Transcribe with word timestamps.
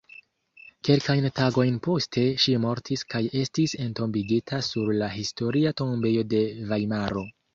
Kelkajn 0.87 1.27
tagojn 1.39 1.75
poste 1.87 2.23
ŝi 2.43 2.55
mortis 2.63 3.03
kaj 3.15 3.21
estis 3.43 3.77
entombigita 3.85 4.61
sur 4.71 4.91
la 5.03 5.11
Historia 5.19 5.77
tombejo 5.83 6.27
de 6.35 6.43
Vajmaro. 6.73 7.27